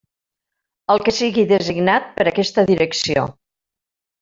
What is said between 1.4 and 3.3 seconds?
designat per aquesta Direcció.